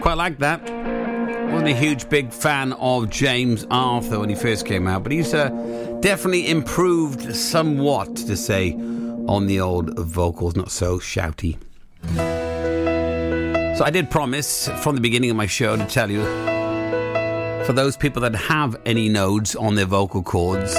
Quite 0.00 0.14
like 0.14 0.38
that. 0.38 0.62
Wasn't 1.52 1.68
a 1.68 1.74
huge 1.74 2.08
big 2.08 2.32
fan 2.32 2.72
of 2.74 3.10
James 3.10 3.66
Arthur 3.70 4.20
when 4.20 4.28
he 4.28 4.34
first 4.34 4.66
came 4.66 4.86
out, 4.86 5.02
but 5.02 5.12
he's 5.12 5.34
uh, 5.34 5.48
definitely 6.00 6.48
improved 6.48 7.34
somewhat, 7.34 8.16
to 8.16 8.36
say, 8.36 8.72
on 8.72 9.46
the 9.46 9.60
old 9.60 9.98
vocals, 9.98 10.56
not 10.56 10.70
so 10.70 10.98
shouty. 10.98 11.58
So 13.76 13.84
I 13.84 13.90
did 13.90 14.10
promise 14.10 14.68
from 14.82 14.94
the 14.94 15.00
beginning 15.00 15.30
of 15.30 15.36
my 15.36 15.46
show 15.46 15.76
to 15.76 15.84
tell 15.86 16.10
you 16.10 16.22
for 17.64 17.72
those 17.72 17.96
people 17.96 18.22
that 18.22 18.34
have 18.34 18.80
any 18.86 19.08
nodes 19.08 19.54
on 19.56 19.74
their 19.74 19.86
vocal 19.86 20.22
cords, 20.22 20.74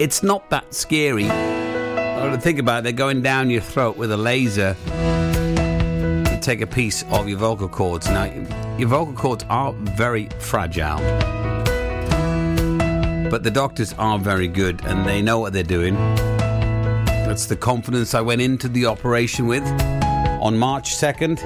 it's 0.00 0.22
not 0.22 0.48
that 0.48 0.72
scary. 0.74 1.26
Oh, 1.28 2.30
to 2.32 2.38
think 2.38 2.58
about 2.58 2.78
it, 2.78 2.84
they're 2.84 2.92
going 2.92 3.20
down 3.20 3.50
your 3.50 3.60
throat 3.60 3.98
with 3.98 4.10
a 4.10 4.16
laser 4.16 4.74
to 4.86 6.38
take 6.40 6.62
a 6.62 6.66
piece 6.66 7.04
of 7.10 7.28
your 7.28 7.36
vocal 7.36 7.68
cords. 7.68 8.08
Now, 8.08 8.24
your 8.78 8.88
vocal 8.88 9.12
cords 9.12 9.44
are 9.50 9.74
very 9.74 10.30
fragile. 10.38 10.98
But 13.30 13.42
the 13.42 13.50
doctors 13.50 13.92
are 13.98 14.18
very 14.18 14.48
good 14.48 14.82
and 14.86 15.06
they 15.06 15.20
know 15.20 15.38
what 15.38 15.52
they're 15.52 15.62
doing. 15.62 15.94
That's 17.04 17.44
the 17.44 17.56
confidence 17.56 18.14
I 18.14 18.22
went 18.22 18.40
into 18.40 18.68
the 18.68 18.86
operation 18.86 19.46
with 19.46 19.64
on 20.40 20.56
March 20.56 20.94
2nd. 20.94 21.36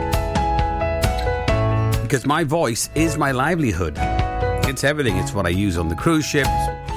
Because 2.02 2.24
my 2.24 2.44
voice 2.44 2.88
is 2.94 3.18
my 3.18 3.32
livelihood. 3.32 3.96
It's 4.68 4.84
everything. 4.84 5.16
It's 5.16 5.34
what 5.34 5.44
I 5.44 5.50
use 5.50 5.76
on 5.76 5.88
the 5.88 5.96
cruise 5.96 6.24
ships, 6.24 6.48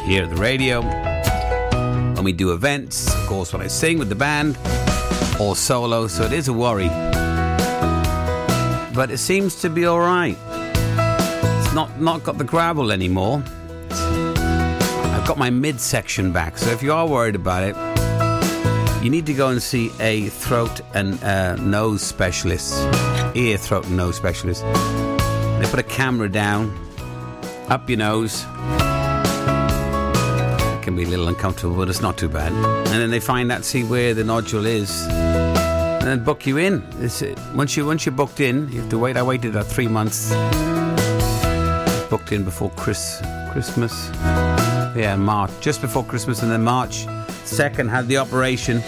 here 0.06 0.24
at 0.24 0.30
the 0.30 0.38
radio, 0.40 0.82
we 2.28 2.34
do 2.34 2.52
events, 2.52 3.08
of 3.16 3.26
course, 3.26 3.54
when 3.54 3.62
I 3.62 3.68
sing 3.68 3.98
with 3.98 4.10
the 4.10 4.16
band 4.16 4.58
or 5.40 5.56
solo. 5.56 6.08
So 6.08 6.26
it 6.26 6.34
is 6.34 6.50
a 6.50 6.54
worry. 6.54 6.90
But 8.94 9.12
it 9.12 9.20
seems 9.20 9.62
to 9.62 9.70
be 9.70 9.86
all 9.86 10.02
right. 10.02 10.38
It's 11.62 11.74
not, 11.74 12.02
not 12.02 12.26
got 12.26 12.38
the 12.38 12.44
gravel 12.44 12.92
anymore. 12.92 13.42
I've 13.90 15.26
got 15.26 15.38
my 15.38 15.50
midsection 15.50 16.34
back. 16.34 16.58
So 16.58 16.70
if 16.72 16.84
you 16.84 16.92
are 16.92 17.08
worried 17.08 17.36
about 17.36 17.64
it, 17.64 17.78
you 19.02 19.10
need 19.10 19.26
to 19.28 19.34
go 19.34 19.48
and 19.48 19.64
see 19.64 19.90
a 20.02 20.28
throat 20.28 20.82
and 20.94 21.24
uh, 21.24 21.56
nose 21.56 22.02
specialist, 22.02 22.74
ear, 23.36 23.56
throat, 23.58 23.86
and 23.86 23.96
nose 23.96 24.18
specialist. 24.18 24.64
They 24.64 25.68
put 25.72 25.80
a 25.80 25.84
camera 25.84 26.28
down 26.28 26.78
up 27.70 27.90
your 27.90 28.00
nose. 28.00 28.46
Be 30.98 31.04
a 31.04 31.08
little 31.10 31.28
uncomfortable, 31.28 31.76
but 31.76 31.90
it's 31.90 32.02
not 32.02 32.18
too 32.18 32.28
bad. 32.28 32.52
And 32.52 32.88
then 32.88 33.12
they 33.12 33.20
find 33.20 33.52
out, 33.52 33.64
see 33.64 33.84
where 33.84 34.16
the 34.16 34.24
nodule 34.24 34.66
is, 34.66 35.06
and 35.06 36.08
then 36.08 36.24
book 36.24 36.48
you 36.48 36.58
in. 36.58 36.84
It's, 37.00 37.22
uh, 37.22 37.36
once 37.54 37.78
you 37.78 37.86
once 37.86 38.04
you're 38.04 38.16
booked 38.16 38.40
in, 38.40 38.68
you 38.72 38.82
have 38.82 38.90
to 38.90 38.98
wait. 38.98 39.16
I 39.16 39.22
waited 39.22 39.52
about 39.52 39.68
three 39.68 39.88
months. 39.88 40.32
Booked 42.10 42.32
in 42.32 42.44
before 42.44 42.72
Chris 42.72 43.22
Christmas. 43.52 44.10
Yeah, 44.96 45.16
March, 45.18 45.52
just 45.62 45.82
before 45.82 46.04
Christmas, 46.04 46.42
and 46.42 46.52
then 46.52 46.64
March 46.64 47.06
second 47.44 47.90
had 47.90 48.08
the 48.08 48.18
operation. 48.18 48.82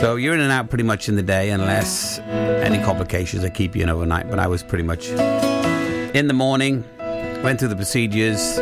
So 0.00 0.16
you're 0.16 0.34
in 0.34 0.40
and 0.40 0.50
out 0.50 0.70
pretty 0.70 0.82
much 0.82 1.08
in 1.08 1.14
the 1.14 1.22
day, 1.22 1.50
unless 1.50 2.18
any 2.18 2.82
complications 2.82 3.42
that 3.42 3.54
keep 3.54 3.76
you 3.76 3.84
in 3.84 3.90
overnight. 3.90 4.28
But 4.28 4.40
I 4.40 4.48
was 4.48 4.64
pretty 4.64 4.84
much 4.84 5.06
in 5.06 6.26
the 6.26 6.34
morning, 6.34 6.82
went 7.44 7.60
through 7.60 7.68
the 7.68 7.76
procedures. 7.76 8.58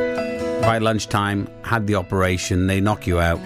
By 0.62 0.78
lunchtime, 0.78 1.48
had 1.62 1.86
the 1.86 1.96
operation. 1.96 2.66
They 2.68 2.80
knock 2.80 3.06
you 3.06 3.20
out, 3.20 3.40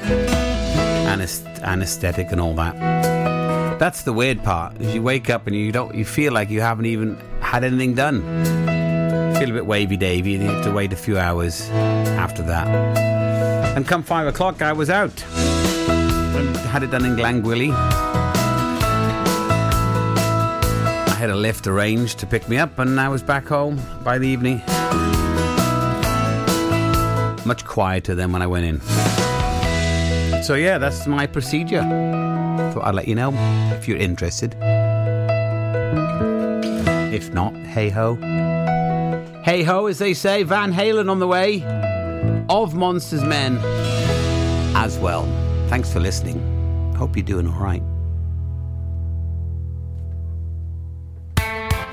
anesthetic 1.63 2.31
and 2.31 2.41
all 2.41 2.55
that. 2.55 2.77
That's 3.81 4.03
the 4.03 4.13
weird 4.13 4.45
part. 4.45 4.81
Is 4.81 4.95
you 4.95 5.03
wake 5.03 5.29
up 5.29 5.47
and 5.47 5.57
you 5.57 5.73
don't, 5.73 5.95
you 5.95 6.05
feel 6.05 6.33
like 6.33 6.51
you 6.51 6.61
haven't 6.61 6.87
even 6.87 7.19
had 7.41 7.65
anything 7.65 7.95
done. 7.95 8.23
Feel 9.37 9.51
a 9.51 9.55
bit 9.55 9.67
wavy 9.67 9.97
davy, 9.97 10.35
and 10.35 10.45
you 10.45 10.51
have 10.51 10.65
to 10.65 10.71
wait 10.71 10.93
a 10.93 10.97
few 10.97 11.19
hours 11.19 11.69
after 11.71 12.43
that. 12.43 12.69
And 13.77 13.87
come 13.87 14.03
five 14.03 14.27
o'clock, 14.27 14.63
I 14.63 14.73
was 14.73 14.89
out. 14.89 15.19
Had 16.71 16.83
it 16.83 16.91
done 16.91 17.05
in 17.05 17.17
Glangwili. 17.17 17.73
I 21.09 21.15
had 21.19 21.31
a 21.31 21.37
lift 21.37 21.67
arranged 21.67 22.19
to 22.21 22.27
pick 22.27 22.49
me 22.49 22.59
up, 22.59 22.79
and 22.79 23.01
I 23.01 23.09
was 23.09 23.23
back 23.23 23.47
home 23.47 23.81
by 24.05 24.19
the 24.19 24.29
evening. 24.29 24.63
Much 27.47 27.65
quieter 27.65 28.15
than 28.15 28.33
when 28.33 28.43
I 28.43 28.47
went 28.49 28.67
in. 28.67 28.81
So, 30.43 30.55
yeah, 30.55 30.79
that's 30.79 31.07
my 31.07 31.27
procedure. 31.27 31.81
Thought 32.73 32.85
I'd 32.85 32.95
let 32.95 33.07
you 33.07 33.15
know 33.15 33.33
if 33.73 33.87
you're 33.87 33.99
interested. 33.99 34.55
If 37.13 37.33
not, 37.33 37.55
hey 37.55 37.89
ho. 37.89 38.17
Hey 39.45 39.63
ho, 39.63 39.87
as 39.87 39.99
they 39.99 40.13
say, 40.13 40.43
Van 40.43 40.73
Halen 40.73 41.09
on 41.09 41.21
the 41.21 41.29
way. 41.29 41.63
Of 42.49 42.75
Monsters 42.75 43.25
Men 43.25 43.59
as 44.77 44.99
well. 44.99 45.25
Thanks 45.69 45.93
for 45.93 46.01
listening. 46.01 46.95
Hope 46.97 47.17
you're 47.17 47.25
doing 47.25 47.47
all 47.47 47.59
right. 47.59 47.83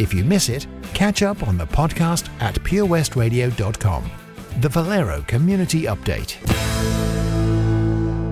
If 0.00 0.14
you 0.14 0.24
miss 0.24 0.48
it, 0.48 0.66
catch 0.94 1.22
up 1.22 1.46
on 1.46 1.58
the 1.58 1.66
podcast 1.66 2.30
at 2.40 2.54
purewestradio.com. 2.54 4.10
The 4.60 4.68
Valero 4.70 5.22
Community 5.26 5.82
Update. 5.82 6.38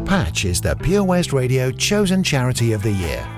Patch 0.06 0.46
is 0.46 0.62
the 0.62 0.74
Pure 0.76 1.04
West 1.04 1.34
Radio 1.34 1.70
chosen 1.70 2.22
charity 2.22 2.72
of 2.72 2.82
the 2.82 2.92
year. 2.92 3.37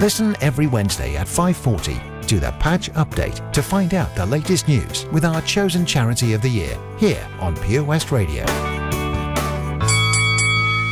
Listen 0.00 0.34
every 0.40 0.66
Wednesday 0.66 1.16
at 1.16 1.26
5:40 1.26 2.00
to 2.26 2.40
the 2.40 2.52
Patch 2.52 2.90
Update 2.92 3.52
to 3.52 3.62
find 3.62 3.92
out 3.92 4.16
the 4.16 4.24
latest 4.24 4.66
news 4.66 5.04
with 5.12 5.26
our 5.26 5.42
chosen 5.42 5.84
charity 5.84 6.32
of 6.32 6.40
the 6.40 6.48
year 6.48 6.74
here 6.96 7.28
on 7.38 7.54
Pure 7.54 7.84
West 7.84 8.10
Radio. 8.10 8.44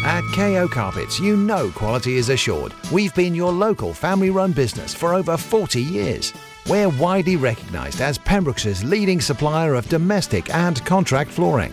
At 0.05 0.23
KO 0.35 0.69
Carpets, 0.69 1.19
you 1.19 1.39
know 1.39 1.71
quality 1.71 2.19
is 2.19 2.29
assured. 2.29 2.75
We've 2.93 3.15
been 3.15 3.35
your 3.35 3.51
local 3.51 3.95
family-run 3.95 4.53
business 4.53 4.93
for 4.93 5.15
over 5.15 5.39
40 5.39 5.81
years. 5.81 6.35
We're 6.69 6.91
widely 6.91 7.37
recognised 7.37 8.03
as 8.03 8.19
Pembrokeshire's 8.19 8.85
leading 8.85 9.23
supplier 9.23 9.73
of 9.73 9.89
domestic 9.89 10.55
and 10.55 10.85
contract 10.85 11.31
flooring. 11.31 11.73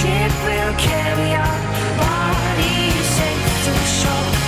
ship 0.00 0.32
will 0.44 0.74
carry 0.78 1.34
our 1.34 1.60
bodies 1.98 3.04
safe 3.18 3.64
to 3.64 3.74
shore. 3.98 4.47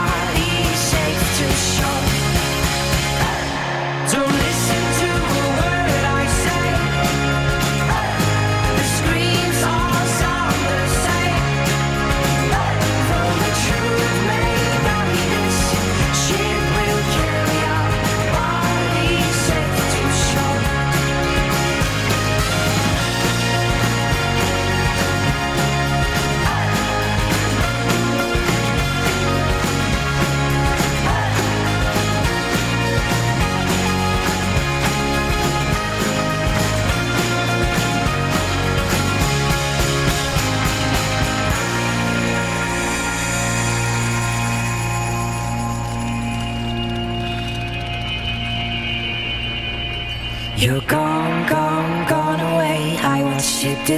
to 1.41 1.55
shore. 1.55 2.20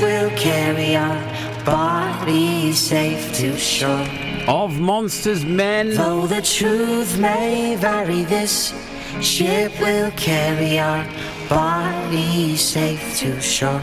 will 0.00 0.30
carry 0.30 0.96
our 0.96 1.64
bodies 1.64 2.78
safe 2.78 3.34
to 3.34 3.56
shore. 3.56 4.06
Of 4.46 4.78
Monsters 4.78 5.44
Men. 5.44 5.94
Though 5.94 6.26
the 6.26 6.42
truth 6.42 7.18
may 7.18 7.76
vary, 7.76 8.24
this 8.24 8.72
ship 9.20 9.72
will 9.80 10.10
carry 10.12 10.78
our 10.78 11.04
bodies 11.48 12.60
safe 12.60 13.18
to 13.18 13.40
shore. 13.40 13.82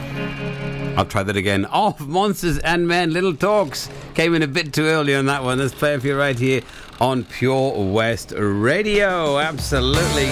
I'll 0.98 1.06
try 1.06 1.24
that 1.24 1.36
again. 1.36 1.66
Of 1.66 2.08
Monsters 2.08 2.58
and 2.60 2.88
Men, 2.88 3.12
Little 3.12 3.36
Talks. 3.36 3.90
Came 4.14 4.34
in 4.34 4.42
a 4.42 4.48
bit 4.48 4.74
too 4.74 4.86
early 4.86 5.14
on 5.14 5.26
that 5.26 5.44
one. 5.44 5.60
Let's 5.60 5.74
play 5.74 5.98
for 5.98 6.08
you 6.08 6.18
right 6.18 6.40
here 6.40 6.62
on 7.02 7.26
Pure 7.26 7.92
West 7.92 8.34
Radio. 8.36 9.38
Absolutely. 9.40 10.28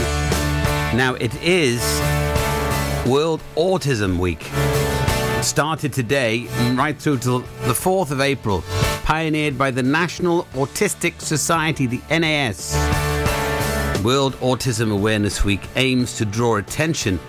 Now, 0.95 1.15
it 1.19 1.35
is 1.43 1.81
World 3.05 3.41
Autism 3.55 4.17
Week. 4.17 4.49
Started 5.43 5.91
today 5.91 6.47
right 6.73 6.97
through 6.97 7.17
to 7.19 7.39
the 7.39 7.73
4th 7.73 8.11
of 8.11 8.21
April. 8.21 8.63
Pioneered 9.03 9.57
by 9.57 9.71
the 9.71 9.83
National 9.83 10.45
Autistic 10.53 11.19
Society, 11.19 11.85
the 11.85 12.01
NAS. 12.09 12.73
World 14.03 14.35
Autism 14.35 14.91
Awareness 14.91 15.43
Week 15.43 15.61
aims 15.75 16.15
to 16.17 16.25
draw 16.25 16.55
attention 16.55 17.19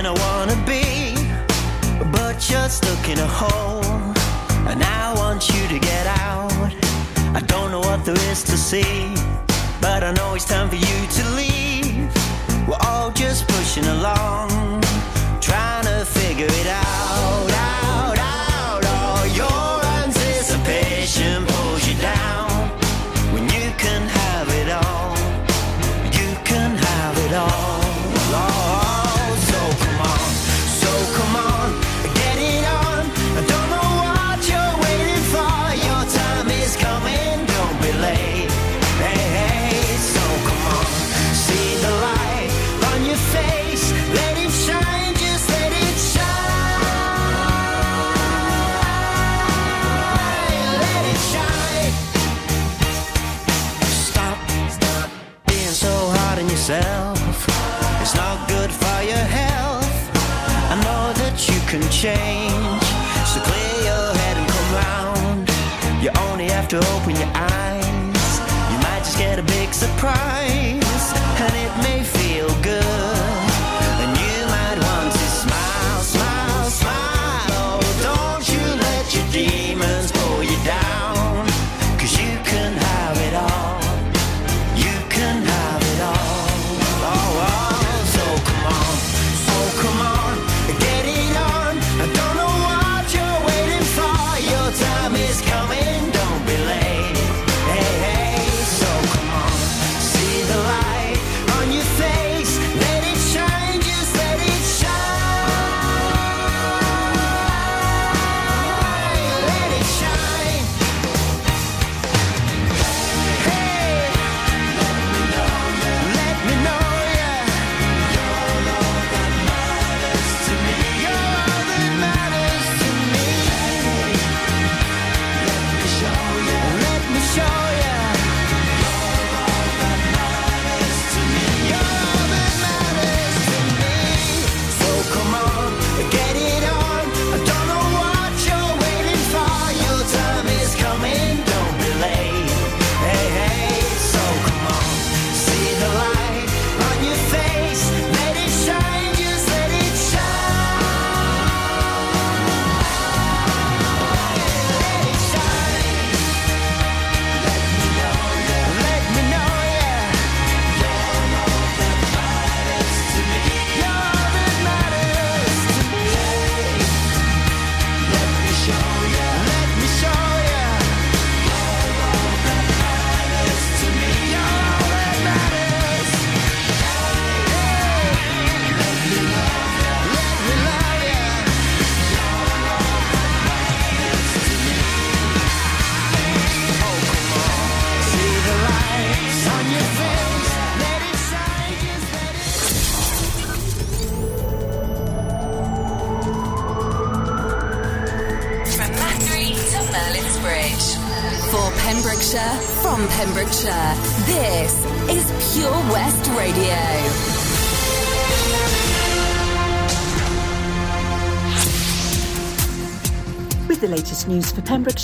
everything 0.00 0.06
I 0.06 0.12
wanna 0.36 0.56
be. 0.66 1.14
But 2.10 2.50
you're 2.50 2.68
stuck 2.68 3.08
in 3.08 3.18
a 3.18 3.26
hole. 3.26 3.84
And 4.68 4.82
I 4.82 5.12
want 5.16 5.48
you 5.48 5.68
to 5.68 5.78
get 5.78 6.06
out. 6.06 6.52
I 7.34 7.40
don't 7.46 7.70
know 7.70 7.80
what 7.80 8.04
there 8.04 8.18
is 8.30 8.42
to 8.44 8.56
see. 8.56 9.14
But 9.80 10.02
I 10.04 10.12
know 10.12 10.34
it's 10.34 10.44
time 10.44 10.68
for 10.68 10.76
you 10.76 10.98
to 11.16 11.22
leave. 11.36 12.12
We're 12.66 12.82
all 12.88 13.10
just 13.10 13.48
pushing 13.48 13.86
along. 13.86 14.82
Trying 15.40 15.84
to 15.84 16.04
figure 16.04 16.46
it. 16.46 16.66
Out, 16.66 17.19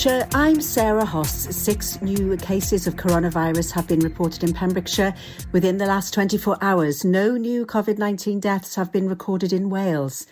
Pembrokeshire. 0.07 0.39
I'm 0.39 0.61
Sarah 0.61 1.05
Hoss. 1.05 1.33
Six 1.57 2.01
new 2.01 2.37
cases 2.37 2.87
of 2.87 2.95
coronavirus 2.95 3.73
have 3.73 3.89
been 3.89 3.99
reported 3.99 4.45
in 4.45 4.55
Pembrokeshire 4.55 5.13
within 5.51 5.79
the 5.79 5.87
last 5.87 6.15
24 6.15 6.59
hours. 6.61 7.05
No 7.05 7.37
new 7.37 7.67
COVID 7.67 7.99
19 7.99 8.39
deaths 8.39 8.77
have 8.77 8.93
been 8.93 9.09
recorded 9.09 9.53
in 9.53 9.69
Wales. 9.69 10.25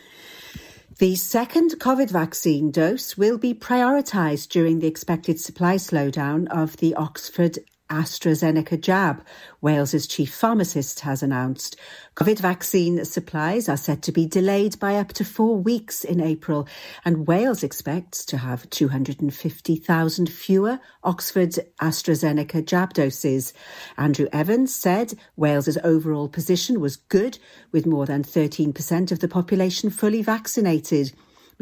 The 0.99 1.17
second 1.17 1.73
COVID 1.81 2.09
vaccine 2.09 2.71
dose 2.71 3.17
will 3.17 3.37
be 3.37 3.53
prioritised 3.53 4.49
during 4.51 4.79
the 4.79 4.87
expected 4.87 5.41
supply 5.41 5.75
slowdown 5.75 6.47
of 6.51 6.77
the 6.77 6.95
Oxford 6.95 7.59
AstraZeneca 7.91 8.81
jab, 8.81 9.25
Wales's 9.61 10.07
chief 10.07 10.35
pharmacist 10.35 11.01
has 11.01 11.23
announced. 11.23 11.77
COVID 12.17 12.39
vaccine 12.39 13.05
supplies 13.05 13.69
are 13.69 13.77
set 13.77 14.01
to 14.03 14.13
be 14.13 14.25
delayed 14.25 14.79
by 14.79 14.95
up 14.95 15.13
to 15.15 15.25
four 15.25 15.57
weeks 15.57 16.05
in 16.05 16.21
April, 16.21 16.69
and 17.05 17.27
Wales 17.27 17.65
expects 17.65 18.25
to 18.27 18.39
have 18.39 18.71
250,000 18.71 20.31
fewer 20.31 20.79
Oxford 21.03 21.59
AstraZeneca 21.81 22.65
jab 22.65 22.95
doses. 22.95 23.53
Andrew 23.99 24.29
Evans 24.33 24.73
said 24.73 25.15
Wales's 25.35 25.79
overall 25.83 26.29
position 26.29 26.81
was 26.81 26.95
good, 26.95 27.41
with 27.73 27.85
more 27.85 28.07
than 28.07 28.23
13% 28.23 29.11
of 29.11 29.19
the 29.19 29.27
population 29.27 29.91
fully 29.91 30.23
vaccinated. 30.23 31.13